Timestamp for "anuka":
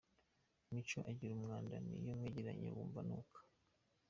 3.03-3.39